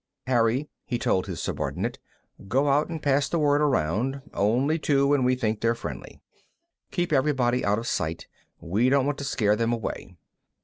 [0.25, 1.99] Harry," he told his subordinate,
[2.47, 4.23] "go out and pass the word around.
[4.33, 6.19] Only two, and we think they're friendly.
[6.89, 8.27] Keep everybody out of sight;
[8.59, 10.15] we don't want to scare them away."